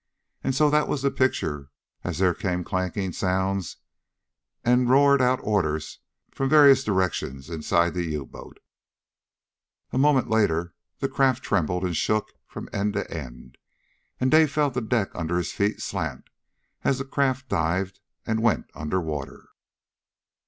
[0.43, 1.69] And so that was the picture
[2.03, 3.77] as there came clanking sounds
[4.65, 5.99] and roared out orders
[6.33, 8.57] from various directions inside the U boat.
[9.91, 13.59] A moment later the craft trembled and shook from end to end.
[14.19, 16.31] And Dave felt the deck under his feet slant
[16.83, 19.49] as the craft dived and went under water.